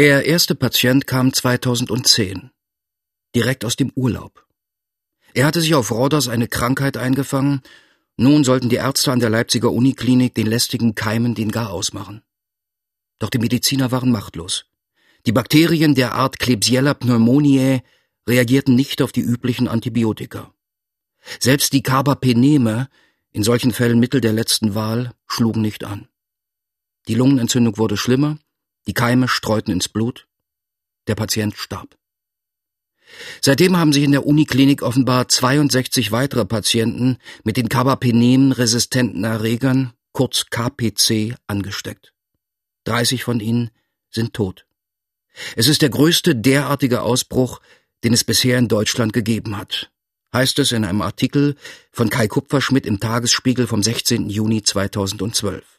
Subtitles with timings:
[0.00, 2.52] Der erste Patient kam 2010,
[3.34, 4.46] direkt aus dem Urlaub.
[5.34, 7.62] Er hatte sich auf Rhodos eine Krankheit eingefangen,
[8.16, 12.22] nun sollten die Ärzte an der Leipziger Uniklinik den lästigen Keimen den Gar ausmachen.
[13.18, 14.66] Doch die Mediziner waren machtlos.
[15.26, 17.82] Die Bakterien der Art Klebsiella pneumoniae
[18.28, 20.54] reagierten nicht auf die üblichen Antibiotika.
[21.40, 22.88] Selbst die Carbapeneme,
[23.32, 26.06] in solchen Fällen Mittel der letzten Wahl, schlugen nicht an.
[27.08, 28.38] Die Lungenentzündung wurde schlimmer,
[28.88, 30.26] die Keime streuten ins Blut,
[31.06, 31.96] der Patient starb.
[33.40, 40.46] Seitdem haben sich in der Uniklinik offenbar 62 weitere Patienten mit den Carbapenem-resistenten Erregern, kurz
[40.50, 42.14] KPC, angesteckt.
[42.84, 43.70] 30 von ihnen
[44.10, 44.66] sind tot.
[45.54, 47.60] Es ist der größte derartige Ausbruch,
[48.04, 49.90] den es bisher in Deutschland gegeben hat,
[50.32, 51.56] heißt es in einem Artikel
[51.92, 54.30] von Kai Kupferschmidt im Tagesspiegel vom 16.
[54.30, 55.77] Juni 2012.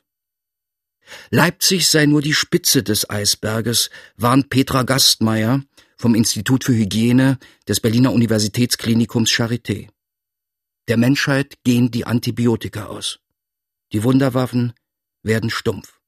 [1.30, 5.64] Leipzig sei nur die Spitze des Eisberges, warnt Petra Gastmeier
[5.98, 9.90] vom Institut für Hygiene des Berliner Universitätsklinikums Charité.
[10.88, 13.20] Der Menschheit gehen die Antibiotika aus.
[13.92, 14.74] Die Wunderwaffen
[15.24, 16.00] werden stumpf.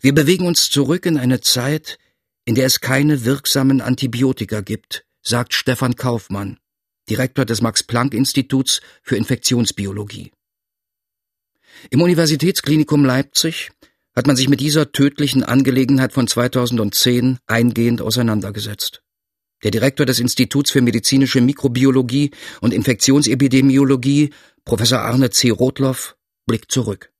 [0.00, 1.98] Wir bewegen uns zurück in eine Zeit,
[2.44, 6.58] in der es keine wirksamen Antibiotika gibt, sagt Stefan Kaufmann,
[7.08, 10.32] Direktor des Max-Planck-Instituts für Infektionsbiologie.
[11.90, 13.70] Im Universitätsklinikum Leipzig
[14.14, 19.02] hat man sich mit dieser tödlichen Angelegenheit von 2010 eingehend auseinandergesetzt.
[19.62, 22.30] Der Direktor des Instituts für medizinische Mikrobiologie
[22.60, 24.30] und Infektionsepidemiologie,
[24.64, 25.50] Professor Arne C.
[25.50, 27.10] Rotloff, blickt zurück.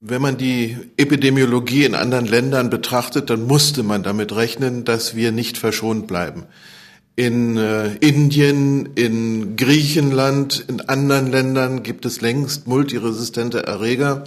[0.00, 5.32] Wenn man die Epidemiologie in anderen Ländern betrachtet, dann musste man damit rechnen, dass wir
[5.32, 6.44] nicht verschont bleiben.
[7.16, 14.24] In äh, Indien, in Griechenland, in anderen Ländern gibt es längst multiresistente Erreger,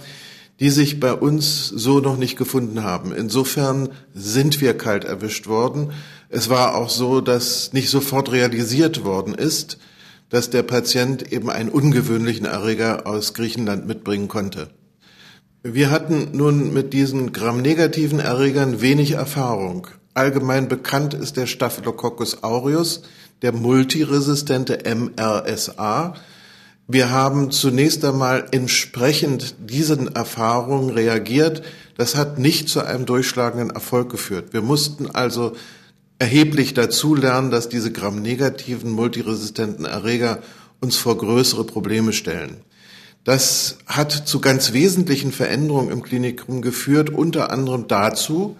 [0.58, 3.12] die sich bei uns so noch nicht gefunden haben.
[3.12, 5.92] Insofern sind wir kalt erwischt worden.
[6.28, 9.78] Es war auch so, dass nicht sofort realisiert worden ist,
[10.28, 14.68] dass der Patient eben einen ungewöhnlichen Erreger aus Griechenland mitbringen konnte.
[15.62, 19.86] Wir hatten nun mit diesen gramnegativen Erregern wenig Erfahrung.
[20.20, 23.00] Allgemein bekannt ist der Staphylococcus aureus,
[23.40, 26.12] der multiresistente MRSA.
[26.86, 31.62] Wir haben zunächst einmal entsprechend diesen Erfahrungen reagiert.
[31.96, 34.52] Das hat nicht zu einem durchschlagenden Erfolg geführt.
[34.52, 35.54] Wir mussten also
[36.18, 40.40] erheblich dazulernen, dass diese gramnegativen multiresistenten Erreger
[40.82, 42.58] uns vor größere Probleme stellen.
[43.24, 48.58] Das hat zu ganz wesentlichen Veränderungen im Klinikum geführt, unter anderem dazu,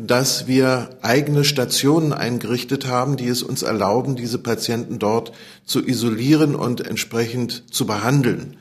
[0.00, 5.32] dass wir eigene Stationen eingerichtet haben, die es uns erlauben, diese Patienten dort
[5.64, 8.56] zu isolieren und entsprechend zu behandeln.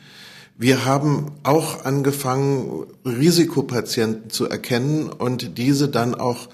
[0.57, 6.49] Wir haben auch angefangen, Risikopatienten zu erkennen und diese dann auch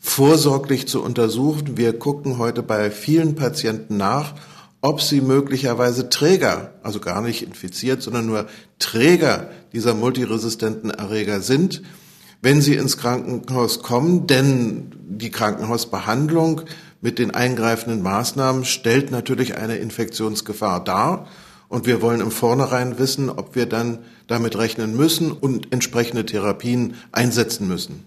[0.00, 1.76] vorsorglich zu untersuchen.
[1.76, 4.34] Wir gucken heute bei vielen Patienten nach,
[4.80, 8.46] ob sie möglicherweise Träger, also gar nicht infiziert, sondern nur
[8.80, 11.82] Träger dieser multiresistenten Erreger sind,
[12.44, 16.60] wenn sie ins Krankenhaus kommen, denn die Krankenhausbehandlung
[17.00, 21.26] mit den eingreifenden Maßnahmen stellt natürlich eine Infektionsgefahr dar.
[21.68, 26.96] Und wir wollen im Vornherein wissen, ob wir dann damit rechnen müssen und entsprechende Therapien
[27.12, 28.04] einsetzen müssen.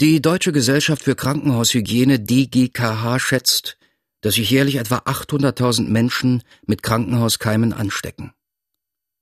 [0.00, 3.78] Die Deutsche Gesellschaft für Krankenhaushygiene DGKH schätzt,
[4.20, 8.32] dass sich jährlich etwa 800.000 Menschen mit Krankenhauskeimen anstecken.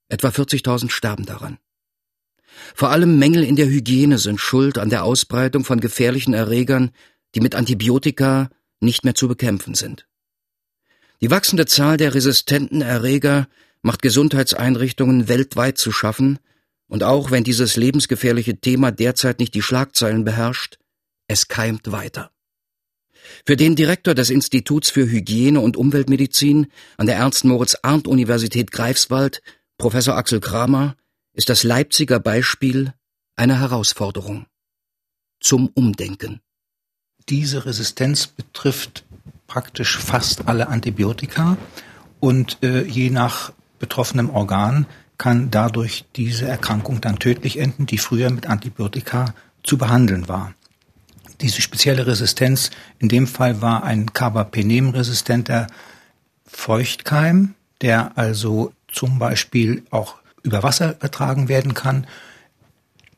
[0.09, 1.59] Etwa 40.000 sterben daran.
[2.75, 6.91] Vor allem Mängel in der Hygiene sind schuld an der Ausbreitung von gefährlichen Erregern,
[7.35, 8.51] die mit Antibiotika
[8.81, 10.07] nicht mehr zu bekämpfen sind.
[11.21, 13.49] Die wachsende Zahl der resistenten Erreger
[13.83, 16.39] macht Gesundheitseinrichtungen weltweit zu schaffen,
[16.89, 20.79] und auch wenn dieses lebensgefährliche Thema derzeit nicht die Schlagzeilen beherrscht,
[21.27, 22.31] es keimt weiter.
[23.47, 26.67] Für den Direktor des Instituts für Hygiene und Umweltmedizin
[26.99, 29.43] an der Ernst-Moritz-Arndt-Universität Greifswald,
[29.79, 30.97] Professor Axel Kramer,
[31.35, 32.93] ist das Leipziger Beispiel
[33.37, 34.47] eine Herausforderung.
[35.41, 36.41] Zum Umdenken.
[37.29, 39.05] Diese Resistenz betrifft
[39.47, 41.57] praktisch fast alle Antibiotika
[42.21, 44.87] und äh, je nach betroffenem Organ
[45.19, 50.55] kann dadurch diese Erkrankung dann tödlich enden, die früher mit Antibiotika zu behandeln war.
[51.41, 55.67] Diese spezielle Resistenz in dem Fall war ein Carbapenem-resistenter
[56.47, 62.07] Feuchtkeim, der also zum Beispiel auch über Wasser übertragen werden kann.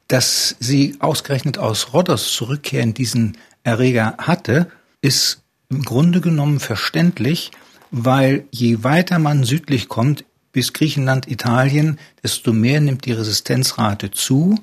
[0.09, 7.51] Dass sie ausgerechnet aus Rhodos zurückkehren diesen Erreger hatte, ist im Grunde genommen verständlich,
[7.91, 14.59] weil je weiter man südlich kommt, bis Griechenland, Italien, desto mehr nimmt die Resistenzrate zu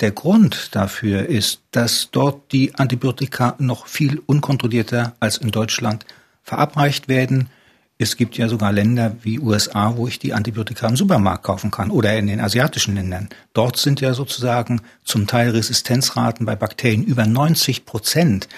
[0.00, 6.04] Der Grund dafür ist, dass dort die Antibiotika noch viel unkontrollierter als in Deutschland
[6.42, 7.48] verabreicht werden.
[7.96, 11.90] Es gibt ja sogar Länder wie USA, wo ich die Antibiotika im Supermarkt kaufen kann
[11.90, 13.28] oder in den asiatischen Ländern.
[13.52, 18.48] Dort sind ja sozusagen zum Teil Resistenzraten bei Bakterien über 90 Prozent.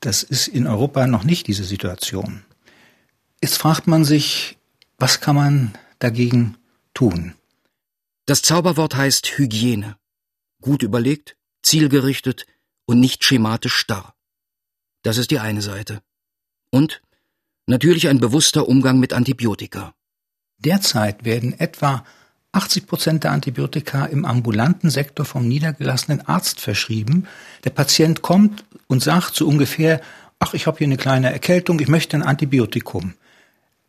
[0.00, 2.44] Das ist in Europa noch nicht diese Situation.
[3.42, 4.56] Jetzt fragt man sich,
[4.98, 6.56] was kann man dagegen
[6.94, 7.34] tun?
[8.24, 9.96] Das Zauberwort heißt Hygiene.
[10.62, 12.46] Gut überlegt, zielgerichtet
[12.86, 14.14] und nicht schematisch starr.
[15.02, 16.02] Das ist die eine Seite.
[16.70, 17.02] Und
[17.68, 19.92] Natürlich ein bewusster Umgang mit Antibiotika.
[20.58, 22.04] Derzeit werden etwa
[22.52, 27.26] 80 Prozent der Antibiotika im ambulanten Sektor vom niedergelassenen Arzt verschrieben.
[27.64, 30.00] Der Patient kommt und sagt so ungefähr,
[30.38, 33.14] ach, ich habe hier eine kleine Erkältung, ich möchte ein Antibiotikum.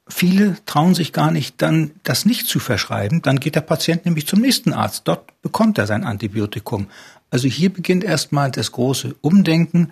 [0.07, 3.21] Viele trauen sich gar nicht, dann das nicht zu verschreiben.
[3.21, 5.03] Dann geht der Patient nämlich zum nächsten Arzt.
[5.05, 6.87] Dort bekommt er sein Antibiotikum.
[7.29, 9.91] Also hier beginnt erstmal das große Umdenken.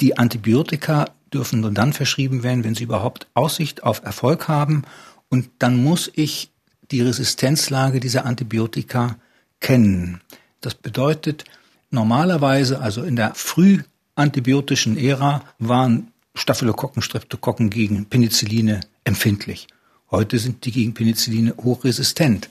[0.00, 4.82] Die Antibiotika dürfen nur dann verschrieben werden, wenn sie überhaupt Aussicht auf Erfolg haben.
[5.28, 6.50] Und dann muss ich
[6.90, 9.16] die Resistenzlage dieser Antibiotika
[9.60, 10.20] kennen.
[10.60, 11.44] Das bedeutet,
[11.90, 19.66] normalerweise, also in der frühantibiotischen Ära, waren Staphylokokken, Streptokokken gegen Penicilline empfindlich.
[20.10, 22.48] Heute sind die gegen Penicilline hochresistent.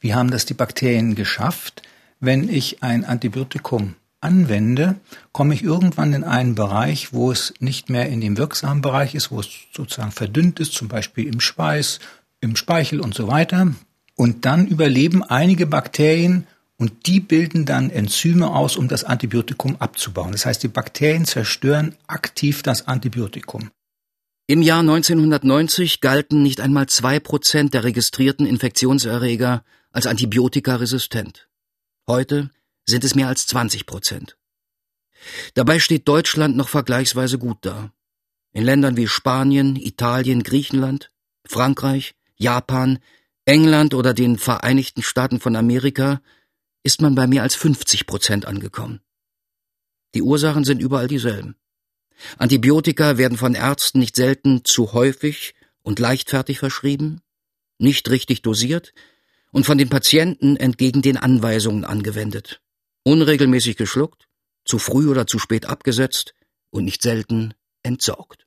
[0.00, 1.82] Wie haben das die Bakterien geschafft?
[2.20, 3.94] Wenn ich ein Antibiotikum
[4.26, 4.96] anwende,
[5.32, 9.30] komme ich irgendwann in einen Bereich, wo es nicht mehr in dem wirksamen Bereich ist,
[9.30, 12.00] wo es sozusagen verdünnt ist, zum Beispiel im Schweiß,
[12.40, 13.72] im Speichel und so weiter.
[14.16, 16.46] Und dann überleben einige Bakterien
[16.76, 20.32] und die bilden dann Enzyme aus, um das Antibiotikum abzubauen.
[20.32, 23.70] Das heißt, die Bakterien zerstören aktiv das Antibiotikum.
[24.48, 31.48] Im Jahr 1990 galten nicht einmal zwei Prozent der registrierten Infektionserreger als antibiotikaresistent.
[32.06, 32.50] Heute
[32.88, 34.36] sind es mehr als 20 Prozent.
[35.54, 37.92] Dabei steht Deutschland noch vergleichsweise gut da.
[38.52, 41.10] In Ländern wie Spanien, Italien, Griechenland,
[41.46, 42.98] Frankreich, Japan,
[43.44, 46.22] England oder den Vereinigten Staaten von Amerika
[46.82, 49.00] ist man bei mehr als 50 Prozent angekommen.
[50.14, 51.56] Die Ursachen sind überall dieselben.
[52.38, 57.20] Antibiotika werden von Ärzten nicht selten zu häufig und leichtfertig verschrieben,
[57.78, 58.94] nicht richtig dosiert
[59.50, 62.62] und von den Patienten entgegen den Anweisungen angewendet
[63.06, 64.26] unregelmäßig geschluckt,
[64.64, 66.34] zu früh oder zu spät abgesetzt
[66.70, 67.54] und nicht selten
[67.84, 68.46] entsorgt.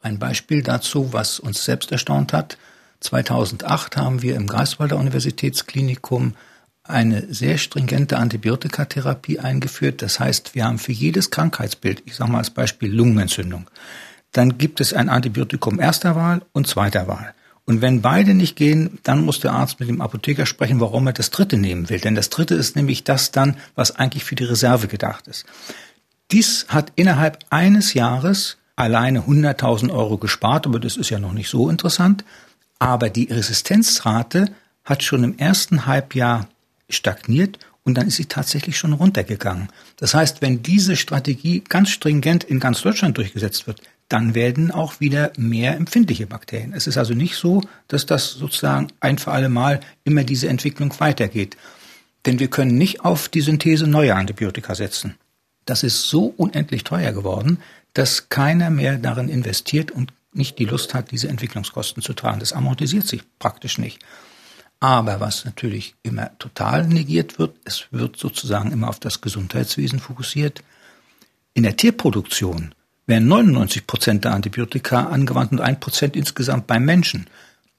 [0.00, 2.56] Ein Beispiel dazu, was uns selbst erstaunt hat.
[3.00, 6.36] 2008 haben wir im Greifswalder Universitätsklinikum
[6.84, 10.02] eine sehr stringente Antibiotikatherapie eingeführt.
[10.02, 13.68] Das heißt, wir haben für jedes Krankheitsbild, ich sage mal als Beispiel Lungenentzündung,
[14.30, 17.34] dann gibt es ein Antibiotikum erster Wahl und zweiter Wahl.
[17.66, 21.14] Und wenn beide nicht gehen, dann muss der Arzt mit dem Apotheker sprechen, warum er
[21.14, 21.98] das dritte nehmen will.
[21.98, 25.46] Denn das dritte ist nämlich das dann, was eigentlich für die Reserve gedacht ist.
[26.30, 31.48] Dies hat innerhalb eines Jahres alleine 100.000 Euro gespart, aber das ist ja noch nicht
[31.48, 32.24] so interessant.
[32.78, 34.50] Aber die Resistenzrate
[34.84, 36.48] hat schon im ersten Halbjahr
[36.90, 39.68] stagniert und dann ist sie tatsächlich schon runtergegangen.
[39.96, 45.00] Das heißt, wenn diese Strategie ganz stringent in ganz Deutschland durchgesetzt wird, dann werden auch
[45.00, 46.72] wieder mehr empfindliche Bakterien.
[46.74, 50.94] Es ist also nicht so, dass das sozusagen ein für alle Mal immer diese Entwicklung
[51.00, 51.56] weitergeht.
[52.26, 55.14] Denn wir können nicht auf die Synthese neuer Antibiotika setzen.
[55.64, 57.58] Das ist so unendlich teuer geworden,
[57.94, 62.40] dass keiner mehr darin investiert und nicht die Lust hat, diese Entwicklungskosten zu tragen.
[62.40, 64.00] Das amortisiert sich praktisch nicht.
[64.80, 70.62] Aber was natürlich immer total negiert wird, es wird sozusagen immer auf das Gesundheitswesen fokussiert.
[71.54, 72.74] In der Tierproduktion
[73.06, 77.26] werden 99 Prozent der Antibiotika angewandt und ein Prozent insgesamt beim Menschen.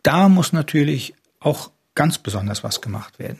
[0.03, 3.39] Da muss natürlich auch ganz besonders was gemacht werden.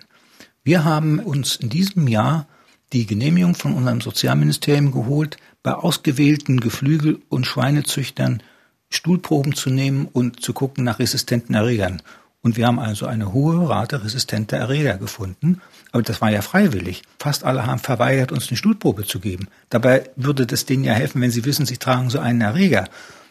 [0.64, 2.48] Wir haben uns in diesem Jahr
[2.94, 8.42] die Genehmigung von unserem Sozialministerium geholt, bei ausgewählten Geflügel- und Schweinezüchtern
[8.90, 12.02] Stuhlproben zu nehmen und zu gucken nach resistenten Erregern.
[12.46, 15.64] Und wir haben also eine hohe Rate resistenter Erreger gefunden.
[15.92, 17.02] Aber das war ja freiwillig.
[17.18, 19.48] Fast alle haben verweigert, uns eine Stuhlprobe zu geben.
[19.72, 22.88] Dabei würde das denen ja helfen, wenn sie wissen, sie tragen so einen Erreger.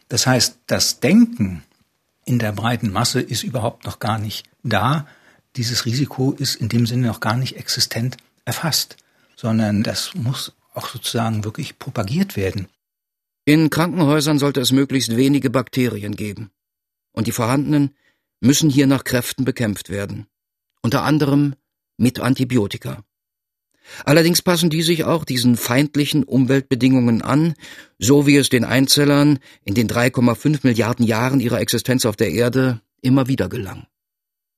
[0.09, 1.63] Das heißt, das Denken
[2.25, 5.07] in der breiten Masse ist überhaupt noch gar nicht da.
[5.55, 8.97] Dieses Risiko ist in dem Sinne noch gar nicht existent erfasst,
[9.37, 12.67] sondern das muss auch sozusagen wirklich propagiert werden.
[13.45, 16.51] In Krankenhäusern sollte es möglichst wenige Bakterien geben.
[17.13, 17.95] Und die vorhandenen
[18.45, 20.27] müssen hier nach Kräften bekämpft werden,
[20.83, 21.55] unter anderem
[21.97, 23.03] mit Antibiotika.
[24.05, 27.55] Allerdings passen die sich auch diesen feindlichen Umweltbedingungen an,
[27.99, 32.81] so wie es den Einzellern in den 3,5 Milliarden Jahren ihrer Existenz auf der Erde
[33.03, 33.87] immer wieder gelang.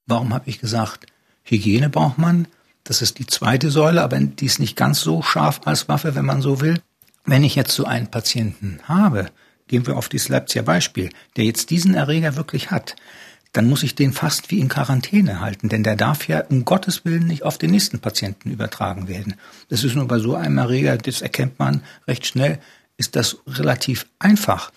[0.07, 1.07] Warum habe ich gesagt,
[1.43, 2.47] Hygiene braucht man?
[2.85, 6.25] Das ist die zweite Säule, aber die ist nicht ganz so scharf als Waffe, wenn
[6.25, 6.81] man so will.
[7.25, 9.31] Wenn ich jetzt so einen Patienten habe,
[9.67, 12.95] gehen wir auf dieses Leipziger Beispiel, der jetzt diesen Erreger wirklich hat,
[13.57, 17.07] dann muss ich den fast wie in Quarantäne halten, denn der darf ja um Gottes
[17.07, 19.35] Willen nicht auf den nächsten Patienten übertragen werden.
[19.71, 22.59] Das ist nur bei so einem Erreger, das erkennt man recht schnell,
[22.99, 24.73] ist das relativ einfach.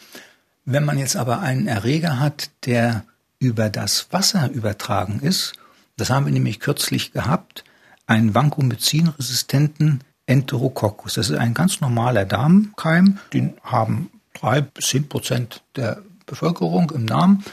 [0.63, 3.03] Wenn man jetzt aber einen Erreger hat, der
[3.39, 5.53] über das Wasser übertragen ist,
[5.97, 7.65] das haben wir nämlich kürzlich gehabt,
[8.07, 11.15] einen Vancomycin-resistenten Enterococcus.
[11.15, 17.07] Das ist ein ganz normaler Darmkeim, den haben drei bis zehn Prozent der Bevölkerung im
[17.07, 17.43] Darm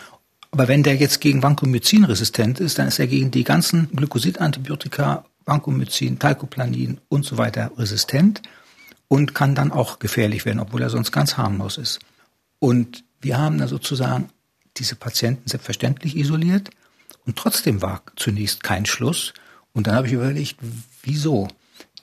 [0.57, 5.27] aber wenn der jetzt gegen Vancomycin resistent ist, dann ist er gegen die ganzen Glykosidantibiotika,
[5.45, 8.41] Vancomycin, Talcoplanin und so weiter resistent
[9.07, 11.99] und kann dann auch gefährlich werden, obwohl er sonst ganz harmlos ist.
[12.59, 14.31] Und wir haben da sozusagen
[14.79, 16.71] diese Patienten selbstverständlich isoliert
[17.27, 19.35] und trotzdem war zunächst kein Schluss.
[19.75, 20.57] Und dann habe ich überlegt,
[21.03, 21.49] wieso?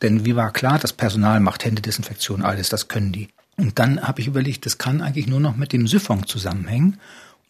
[0.03, 3.29] Denn wie war klar, das Personal macht Händedesinfektion, alles, das können die.
[3.57, 6.99] Und dann habe ich überlegt, das kann eigentlich nur noch mit dem Siphon zusammenhängen.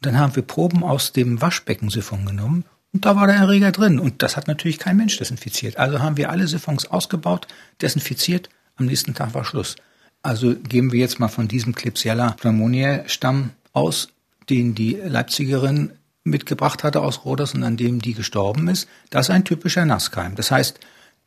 [0.03, 3.99] Dann haben wir Proben aus dem Waschbeckensiphon genommen und da war der Erreger drin.
[3.99, 5.77] Und das hat natürlich kein Mensch desinfiziert.
[5.77, 7.47] Also haben wir alle Siphons ausgebaut,
[7.81, 8.49] desinfiziert.
[8.75, 9.75] Am nächsten Tag war Schluss.
[10.21, 14.09] Also gehen wir jetzt mal von diesem Klebsiella pneumoniae Stamm aus,
[14.49, 15.93] den die Leipzigerin
[16.23, 18.87] mitgebracht hatte aus Roders und an dem die gestorben ist.
[19.09, 20.35] Das ist ein typischer Nasskeim.
[20.35, 20.79] Das heißt,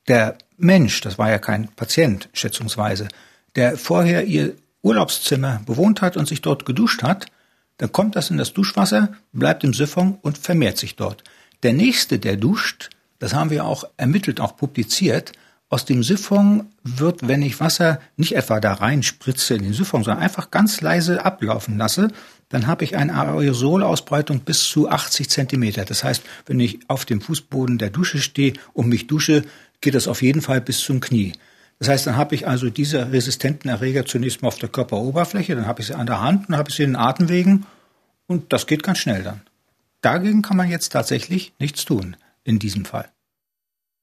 [0.09, 3.09] der Mensch, das war ja kein Patient, schätzungsweise,
[3.57, 7.27] der vorher ihr Urlaubszimmer bewohnt hat und sich dort geduscht hat,
[7.79, 11.25] dann kommt das in das Duschwasser, bleibt im Siphon und vermehrt sich dort.
[11.63, 15.33] Der nächste, der duscht, das haben wir auch ermittelt, auch publiziert,
[15.69, 20.05] aus dem Siphon wird, wenn ich Wasser nicht etwa da rein spritze in den Siphon,
[20.05, 22.09] sondern einfach ganz leise ablaufen lasse,
[22.49, 25.85] dann habe ich eine Aerosolausbreitung bis zu 80 Zentimeter.
[25.85, 29.43] Das heißt, wenn ich auf dem Fußboden der Dusche stehe und mich dusche,
[29.81, 31.33] geht das auf jeden Fall bis zum Knie.
[31.79, 35.67] Das heißt, dann habe ich also diese resistenten Erreger zunächst mal auf der Körperoberfläche, dann
[35.67, 37.67] habe ich sie an der Hand, dann habe ich sie in den Atemwegen
[38.27, 39.43] und das geht ganz schnell dann.
[40.01, 43.11] Dagegen kann man jetzt tatsächlich nichts tun in diesem Fall.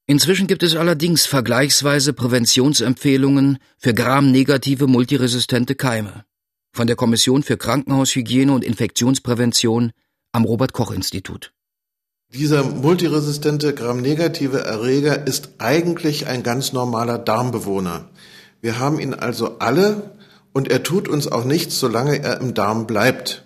[0.05, 6.25] Inzwischen gibt es allerdings vergleichsweise Präventionsempfehlungen für gramnegative multiresistente Keime
[6.73, 9.91] von der Kommission für Krankenhaushygiene und Infektionsprävention
[10.31, 11.53] am Robert Koch Institut.
[12.33, 18.05] Dieser multiresistente gramnegative Erreger ist eigentlich ein ganz normaler Darmbewohner.
[18.59, 20.09] Wir haben ihn also alle
[20.51, 23.45] und er tut uns auch nichts, solange er im Darm bleibt.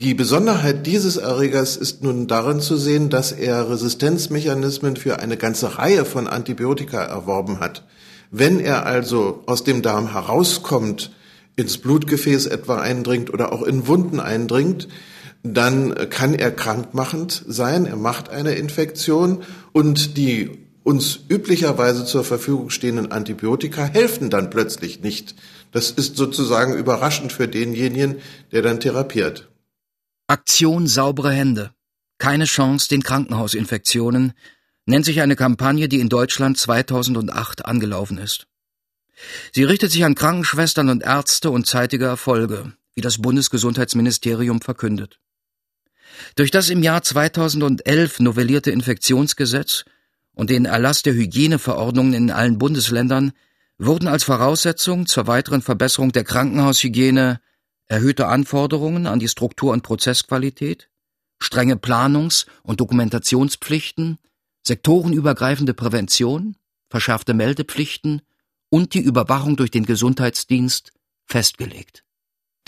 [0.00, 5.76] Die Besonderheit dieses Erregers ist nun darin zu sehen, dass er Resistenzmechanismen für eine ganze
[5.76, 7.84] Reihe von Antibiotika erworben hat.
[8.30, 11.10] Wenn er also aus dem Darm herauskommt,
[11.54, 14.88] ins Blutgefäß etwa eindringt oder auch in Wunden eindringt,
[15.54, 22.70] dann kann er krankmachend sein, er macht eine Infektion und die uns üblicherweise zur Verfügung
[22.70, 25.34] stehenden Antibiotika helfen dann plötzlich nicht.
[25.72, 28.20] Das ist sozusagen überraschend für denjenigen,
[28.52, 29.48] der dann therapiert.
[30.28, 31.72] Aktion saubere Hände.
[32.18, 34.32] Keine Chance den Krankenhausinfektionen
[34.86, 38.46] nennt sich eine Kampagne, die in Deutschland 2008 angelaufen ist.
[39.52, 45.18] Sie richtet sich an Krankenschwestern und Ärzte und zeitige Erfolge, wie das Bundesgesundheitsministerium verkündet.
[46.34, 49.84] Durch das im Jahr 2011 novellierte Infektionsgesetz
[50.34, 53.32] und den Erlass der Hygieneverordnungen in allen Bundesländern
[53.78, 57.40] wurden als Voraussetzung zur weiteren Verbesserung der Krankenhaushygiene
[57.88, 60.88] erhöhte Anforderungen an die Struktur- und Prozessqualität,
[61.38, 64.18] strenge Planungs- und Dokumentationspflichten,
[64.66, 66.56] sektorenübergreifende Prävention,
[66.88, 68.22] verschärfte Meldepflichten
[68.68, 70.92] und die Überwachung durch den Gesundheitsdienst
[71.24, 72.04] festgelegt.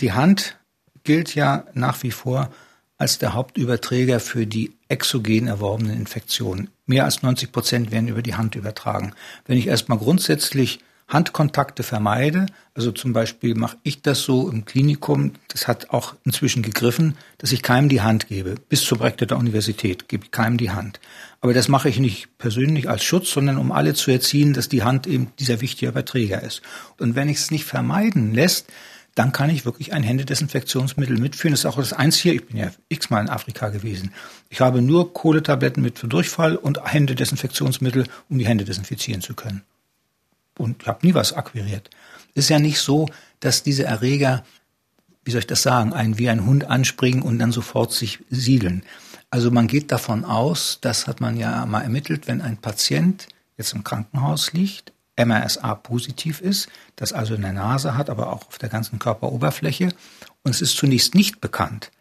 [0.01, 0.57] Die Hand
[1.03, 2.51] gilt ja nach wie vor
[2.99, 6.69] als der Hauptüberträger für die exogen erworbenen Infektionen.
[6.85, 9.13] Mehr als 90 Prozent werden über die Hand übertragen.
[9.45, 15.31] Wenn ich erstmal grundsätzlich Handkontakte vermeide, also zum Beispiel mache ich das so im Klinikum,
[15.47, 18.55] das hat auch inzwischen gegriffen, dass ich keinem die Hand gebe.
[18.67, 20.99] Bis zum Rektor der Universität gebe ich keinem die Hand.
[21.41, 24.83] Aber das mache ich nicht persönlich als Schutz, sondern um alle zu erziehen, dass die
[24.83, 26.61] Hand eben dieser wichtige Überträger ist.
[26.99, 28.67] Und wenn ich es nicht vermeiden lässt,
[29.19, 31.51] dann kann ich wirklich ein Händedesinfektionsmittel mitführen.
[31.51, 32.33] Das ist auch das Einzige.
[32.35, 34.13] Ich bin ja x-mal in Afrika gewesen.
[34.47, 39.63] Ich habe nur Kohletabletten mit für Durchfall und Händedesinfektionsmittel, um die Hände desinfizieren zu können.
[40.57, 41.89] Und ich habe nie was akquiriert.
[42.33, 43.09] Es ist ja nicht so,
[43.41, 44.45] dass diese Erreger,
[45.25, 48.83] wie soll ich das sagen, einen wie ein Hund anspringen und dann sofort sich siedeln.
[49.31, 53.73] Also man geht davon aus, das hat man ja mal ermittelt, wenn ein Patient jetzt
[53.73, 58.57] im Krankenhaus liegt, MRSA positiv ist, das also in der Nase hat, aber auch auf
[58.57, 59.89] der ganzen Körperoberfläche,
[60.43, 61.91] und es ist zunächst nicht bekannt,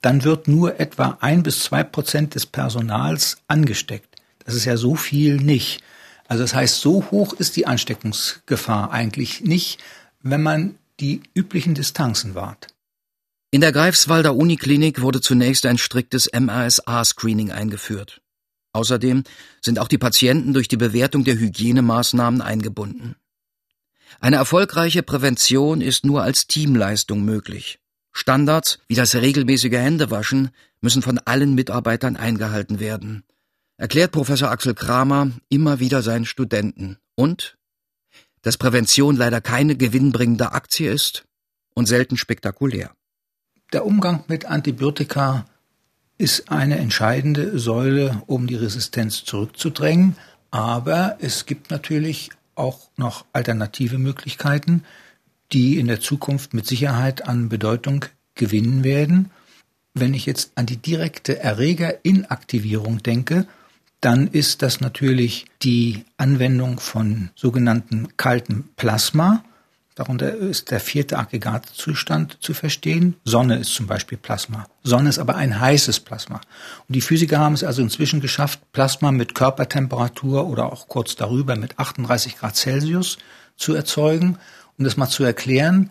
[0.00, 4.16] dann wird nur etwa ein bis zwei Prozent des Personals angesteckt.
[4.44, 5.82] Das ist ja so viel nicht.
[6.28, 9.80] Also das heißt, so hoch ist die Ansteckungsgefahr eigentlich nicht,
[10.22, 12.68] wenn man die üblichen Distanzen wahrt.
[13.50, 18.20] In der Greifswalder Uniklinik wurde zunächst ein striktes MRSA-Screening eingeführt.
[18.78, 19.24] Außerdem
[19.60, 23.16] sind auch die Patienten durch die Bewertung der Hygienemaßnahmen eingebunden.
[24.20, 27.80] Eine erfolgreiche Prävention ist nur als Teamleistung möglich.
[28.12, 33.24] Standards wie das regelmäßige Händewaschen müssen von allen Mitarbeitern eingehalten werden,
[33.78, 36.98] erklärt Professor Axel Kramer immer wieder seinen Studenten.
[37.16, 37.58] Und
[38.42, 41.24] dass Prävention leider keine gewinnbringende Aktie ist
[41.74, 42.92] und selten spektakulär.
[43.72, 45.46] Der Umgang mit Antibiotika
[46.18, 50.16] ist eine entscheidende Säule, um die Resistenz zurückzudrängen.
[50.50, 54.82] Aber es gibt natürlich auch noch alternative Möglichkeiten,
[55.52, 59.30] die in der Zukunft mit Sicherheit an Bedeutung gewinnen werden.
[59.94, 63.46] Wenn ich jetzt an die direkte Erregerinaktivierung denke,
[64.00, 69.44] dann ist das natürlich die Anwendung von sogenannten kaltem Plasma.
[69.98, 73.16] Darunter ist der vierte Aggregatzustand zu verstehen.
[73.24, 74.68] Sonne ist zum Beispiel Plasma.
[74.84, 76.40] Sonne ist aber ein heißes Plasma.
[76.86, 81.56] Und die Physiker haben es also inzwischen geschafft, Plasma mit Körpertemperatur oder auch kurz darüber
[81.56, 83.18] mit 38 Grad Celsius
[83.56, 84.38] zu erzeugen.
[84.78, 85.90] Um das mal zu erklären,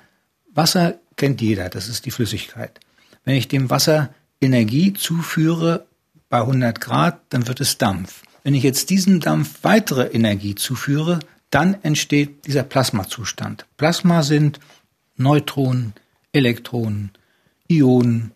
[0.54, 2.80] Wasser kennt jeder, das ist die Flüssigkeit.
[3.26, 5.86] Wenn ich dem Wasser Energie zuführe
[6.30, 8.24] bei 100 Grad, dann wird es Dampf.
[8.44, 13.66] Wenn ich jetzt diesem Dampf weitere Energie zuführe, dann entsteht dieser Plasmazustand.
[13.78, 14.60] Plasma sind
[15.16, 15.94] Neutronen,
[16.34, 17.12] Elektronen,
[17.68, 18.32] Ionen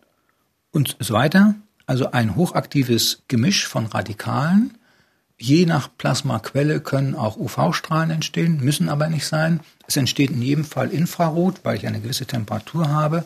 [0.71, 1.55] und so weiter.
[1.85, 4.77] Also ein hochaktives Gemisch von Radikalen.
[5.37, 9.59] Je nach Plasmaquelle können auch UV-Strahlen entstehen, müssen aber nicht sein.
[9.87, 13.25] Es entsteht in jedem Fall Infrarot, weil ich eine gewisse Temperatur habe.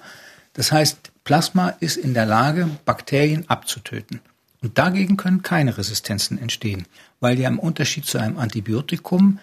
[0.53, 4.21] Das heißt, Plasma ist in der Lage, Bakterien abzutöten.
[4.61, 6.87] Und dagegen können keine Resistenzen entstehen,
[7.19, 9.39] weil ja im Unterschied zu einem Antibiotikum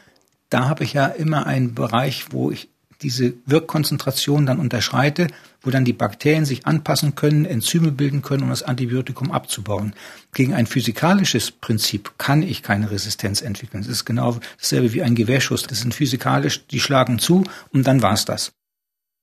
[0.52, 2.68] da habe ich ja immer einen Bereich, wo ich
[3.02, 5.26] diese Wirkkonzentration dann unterschreite,
[5.60, 9.94] wo dann die Bakterien sich anpassen können, Enzyme bilden können, um das Antibiotikum abzubauen.
[10.32, 13.82] Gegen ein physikalisches Prinzip kann ich keine Resistenz entwickeln.
[13.82, 15.64] Das ist genau dasselbe wie ein Gewehrschuss.
[15.64, 18.52] Das sind physikalisch, die schlagen zu und dann war's das.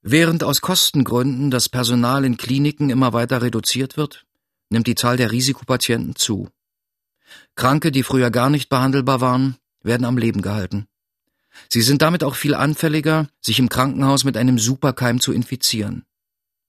[0.01, 4.25] Während aus Kostengründen das Personal in Kliniken immer weiter reduziert wird,
[4.69, 6.49] nimmt die Zahl der Risikopatienten zu.
[7.55, 10.87] Kranke, die früher gar nicht behandelbar waren, werden am Leben gehalten.
[11.67, 16.05] Sie sind damit auch viel anfälliger, sich im Krankenhaus mit einem Superkeim zu infizieren.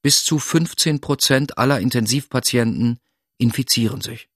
[0.02, 2.98] Bis zu 15 Prozent aller Intensivpatienten
[3.38, 4.28] infizieren sich.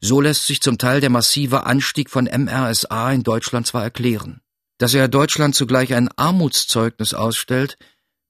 [0.00, 4.40] So lässt sich zum Teil der massive Anstieg von MRSA in Deutschland zwar erklären.
[4.78, 7.76] Dass er Deutschland zugleich ein Armutszeugnis ausstellt,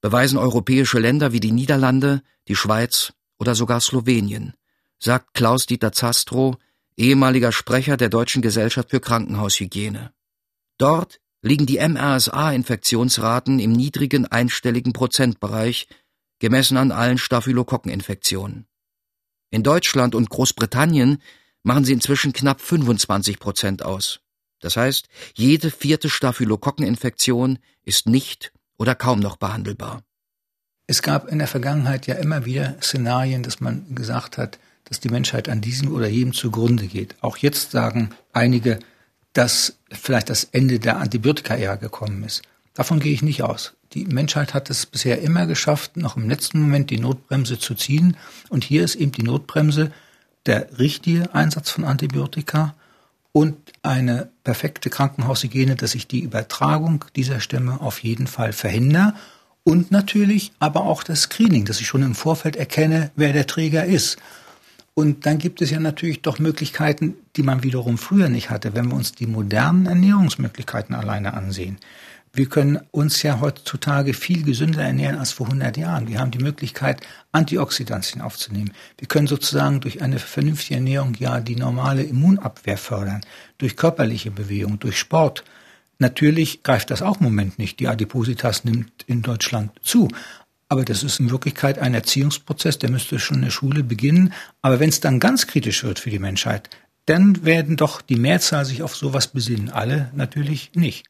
[0.01, 4.55] beweisen europäische Länder wie die Niederlande, die Schweiz oder sogar Slowenien,
[4.99, 6.57] sagt Klaus-Dieter Zastrow,
[6.97, 10.13] ehemaliger Sprecher der Deutschen Gesellschaft für Krankenhaushygiene.
[10.81, 15.89] Dort liegen die MRSA-Infektionsraten im niedrigen einstelligen Prozentbereich,
[16.39, 18.67] gemessen an allen Staphylokokkeninfektionen.
[19.51, 21.21] In Deutschland und Großbritannien
[21.63, 24.21] machen sie inzwischen knapp 25 Prozent aus.
[24.61, 30.03] Das heißt, jede vierte Staphylokokkeninfektion ist nicht oder kaum noch behandelbar.
[30.87, 35.11] Es gab in der Vergangenheit ja immer wieder Szenarien, dass man gesagt hat, dass die
[35.11, 37.17] Menschheit an diesem oder jenem zugrunde geht.
[37.21, 38.79] Auch jetzt sagen einige,
[39.33, 42.43] dass vielleicht das Ende der Antibiotika-Ära gekommen ist.
[42.75, 43.75] Davon gehe ich nicht aus.
[43.93, 48.17] Die Menschheit hat es bisher immer geschafft, noch im letzten Moment die Notbremse zu ziehen.
[48.49, 49.91] Und hier ist eben die Notbremse
[50.47, 52.75] der richtige Einsatz von Antibiotika
[53.33, 59.15] und eine perfekte Krankenhaushygiene, dass ich die Übertragung dieser Stämme auf jeden Fall verhindere.
[59.63, 63.85] Und natürlich aber auch das Screening, dass ich schon im Vorfeld erkenne, wer der Träger
[63.85, 64.17] ist.
[64.95, 68.89] Und dann gibt es ja natürlich doch Möglichkeiten, die man wiederum früher nicht hatte, wenn
[68.89, 71.79] wir uns die modernen Ernährungsmöglichkeiten alleine ansehen.
[72.33, 76.07] Wir können uns ja heutzutage viel gesünder ernähren als vor 100 Jahren.
[76.07, 77.01] Wir haben die Möglichkeit,
[77.33, 78.73] Antioxidantien aufzunehmen.
[78.99, 83.23] Wir können sozusagen durch eine vernünftige Ernährung ja die normale Immunabwehr fördern,
[83.59, 85.43] durch körperliche Bewegung, durch Sport.
[85.99, 87.81] Natürlich greift das auch im Moment nicht.
[87.81, 90.07] Die Adipositas nimmt in Deutschland zu.
[90.71, 94.33] Aber das ist in Wirklichkeit ein Erziehungsprozess, der müsste schon in der Schule beginnen.
[94.63, 96.71] Aber wenn es dann ganz kritisch wird für die Menschheit,
[97.07, 99.69] dann werden doch die Mehrzahl sich auf sowas besinnen.
[99.69, 101.07] Alle natürlich nicht.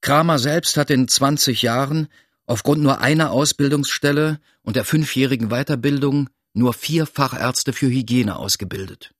[0.00, 2.08] Kramer selbst hat in 20 Jahren
[2.46, 9.12] aufgrund nur einer Ausbildungsstelle und der fünfjährigen Weiterbildung nur vier Fachärzte für Hygiene ausgebildet.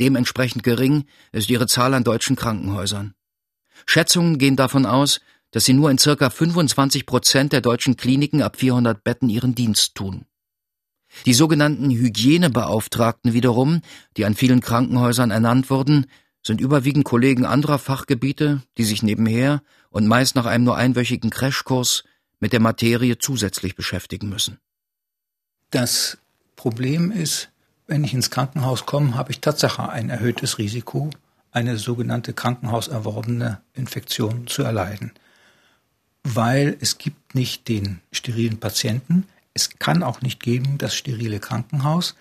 [0.00, 3.14] Dementsprechend gering ist ihre Zahl an deutschen Krankenhäusern.
[3.84, 8.56] Schätzungen gehen davon aus, dass sie nur in circa 25 Prozent der deutschen Kliniken ab
[8.56, 10.26] 400 Betten ihren Dienst tun.
[11.26, 13.80] Die sogenannten Hygienebeauftragten wiederum,
[14.16, 16.06] die an vielen Krankenhäusern ernannt wurden,
[16.42, 22.04] sind überwiegend Kollegen anderer Fachgebiete, die sich nebenher und meist nach einem nur einwöchigen Crashkurs
[22.40, 24.58] mit der Materie zusätzlich beschäftigen müssen.
[25.70, 26.18] Das
[26.56, 27.50] Problem ist,
[27.86, 31.10] wenn ich ins Krankenhaus komme, habe ich Tatsache ein erhöhtes Risiko,
[31.50, 35.12] eine sogenannte krankenhauserworbene Infektion zu erleiden.
[36.34, 42.16] Weil es gibt nicht den sterilen Patienten, es kann auch nicht geben das sterile Krankenhaus,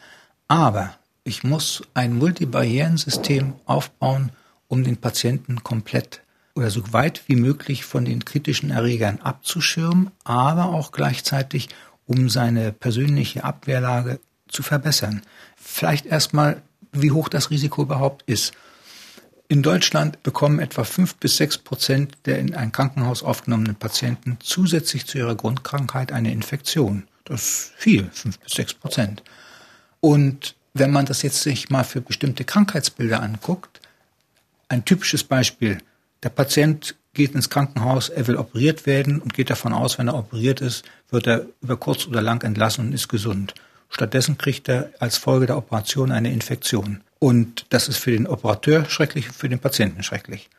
[0.48, 4.32] aber ich muss ein Multibarrierensystem aufbauen,
[4.70, 6.22] um den Patienten komplett
[6.56, 11.68] oder so weit wie möglich von den kritischen Erregern abzuschirmen, aber auch gleichzeitig,
[12.06, 15.22] um seine persönliche Abwehrlage zu verbessern.
[15.58, 16.62] Vielleicht erstmal,
[16.94, 18.54] wie hoch das Risiko überhaupt ist.
[19.50, 25.06] In Deutschland bekommen etwa fünf bis sechs Prozent der in ein Krankenhaus aufgenommenen Patienten zusätzlich
[25.06, 27.08] zu ihrer Grundkrankheit eine Infektion.
[27.24, 29.24] Das ist viel, fünf bis sechs Prozent.
[30.02, 33.80] Und wenn man das jetzt sich mal für bestimmte Krankheitsbilder anguckt,
[34.68, 35.78] ein typisches Beispiel,
[36.24, 40.16] der Patient geht ins Krankenhaus, er will operiert werden und geht davon aus, wenn er
[40.16, 43.54] operiert ist, wird er über kurz oder lang entlassen und ist gesund.
[43.90, 47.02] Stattdessen kriegt er als Folge der Operation eine Infektion.
[47.20, 50.52] Und das ist für den Operateur schrecklich, für den Patienten schrecklich.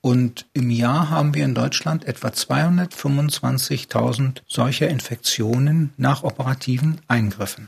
[0.00, 7.66] Und im Jahr haben wir in Deutschland etwa 225.000 solcher Infektionen nach operativen Eingriffen.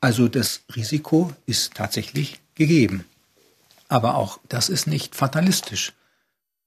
[0.00, 3.06] Also das Risiko ist tatsächlich gegeben.
[3.88, 5.94] Aber auch das ist nicht fatalistisch.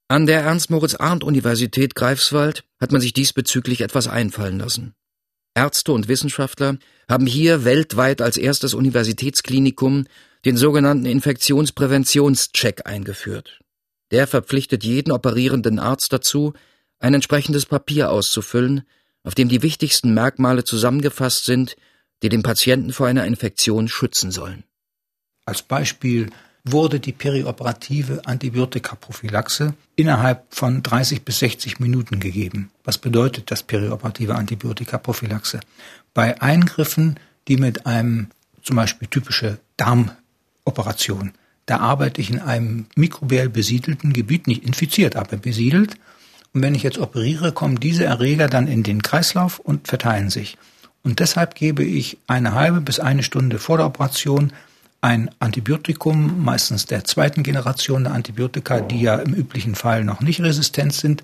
[0.08, 4.96] An der Ernst-Moritz-Arndt-Universität Greifswald hat man sich diesbezüglich etwas einfallen lassen.
[5.54, 10.06] Ärzte und Wissenschaftler haben hier weltweit als erstes Universitätsklinikum
[10.46, 13.60] den sogenannten Infektionspräventionscheck eingeführt.
[14.12, 16.54] Der verpflichtet jeden operierenden Arzt dazu,
[17.00, 18.84] ein entsprechendes Papier auszufüllen,
[19.24, 21.76] auf dem die wichtigsten Merkmale zusammengefasst sind,
[22.24, 24.64] die den Patienten vor einer Infektion schützen sollen.
[25.46, 26.30] Als Beispiel
[26.64, 32.72] wurde die perioperative Antibiotikaprophylaxe innerhalb von 30 bis 60 Minuten gegeben.
[32.84, 35.60] Was bedeutet das perioperative Antibiotikaprophylaxe?
[36.14, 38.30] Bei Eingriffen, die mit einem
[38.62, 39.58] zum Beispiel typische
[40.70, 41.32] Darmoperation,
[41.66, 45.96] da arbeite ich in einem mikrobiell besiedelten Gebiet, nicht infiziert, aber besiedelt.
[46.54, 50.58] Und wenn ich jetzt operiere, kommen diese Erreger dann in den Kreislauf und verteilen sich.
[51.04, 54.52] Und deshalb gebe ich eine halbe bis eine Stunde vor der Operation
[55.02, 60.42] ein Antibiotikum, meistens der zweiten Generation der Antibiotika, die ja im üblichen Fall noch nicht
[60.42, 61.24] resistent sind.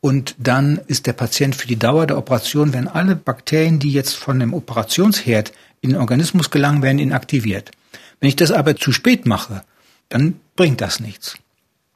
[0.00, 4.14] Und dann ist der Patient für die Dauer der Operation, wenn alle Bakterien, die jetzt
[4.14, 7.72] von dem Operationsherd in den Organismus gelangen, werden inaktiviert.
[8.20, 9.64] Wenn ich das aber zu spät mache,
[10.08, 11.36] dann bringt das nichts.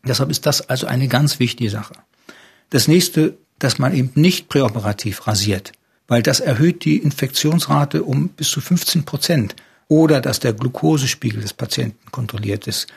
[0.06, 1.94] Deshalb ist das also eine ganz wichtige Sache.
[2.70, 5.72] Das nächste, dass man eben nicht präoperativ rasiert,
[6.08, 9.54] weil das erhöht die Infektionsrate um bis zu 15 Prozent
[9.88, 12.88] oder dass der Glukosespiegel des Patienten kontrolliert ist,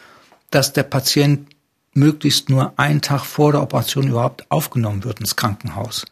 [0.51, 1.49] dass der Patient
[1.93, 6.05] möglichst nur einen Tag vor der Operation überhaupt aufgenommen wird ins Krankenhaus.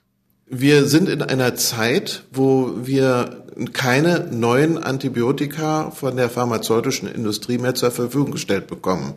[0.47, 7.73] Wir sind in einer Zeit, wo wir keine neuen Antibiotika von der pharmazeutischen Industrie mehr
[7.73, 9.15] zur Verfügung gestellt bekommen.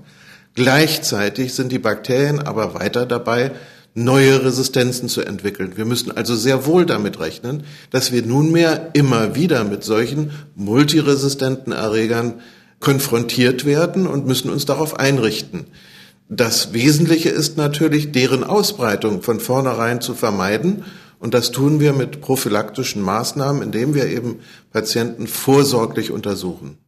[0.55, 3.51] Gleichzeitig sind die Bakterien aber weiter dabei,
[3.93, 5.73] neue Resistenzen zu entwickeln.
[5.77, 11.75] Wir müssen also sehr wohl damit rechnen, dass wir nunmehr immer wieder mit solchen multiresistenten
[11.75, 12.41] Erregern
[12.81, 15.67] konfrontiert werden und müssen uns darauf einrichten.
[16.31, 20.85] Das Wesentliche ist natürlich, deren Ausbreitung von vornherein zu vermeiden.
[21.19, 24.41] Und das tun wir mit prophylaktischen Maßnahmen, indem wir eben
[24.73, 26.79] Patienten vorsorglich untersuchen.